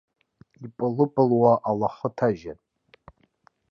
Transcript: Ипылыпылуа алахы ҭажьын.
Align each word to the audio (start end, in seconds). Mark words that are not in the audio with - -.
Ипылыпылуа 0.65 1.53
алахы 1.69 2.09
ҭажьын. 2.17 2.59